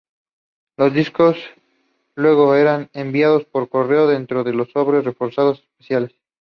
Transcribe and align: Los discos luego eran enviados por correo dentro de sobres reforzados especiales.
Los 0.77 0.95
discos 0.95 1.37
luego 2.15 2.55
eran 2.55 2.89
enviados 2.91 3.45
por 3.45 3.69
correo 3.69 4.07
dentro 4.07 4.43
de 4.43 4.51
sobres 4.73 5.05
reforzados 5.05 5.59
especiales. 5.59 6.11